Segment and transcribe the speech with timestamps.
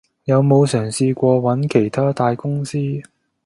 [0.23, 2.75] 有冇嘗試過揾其它大公司？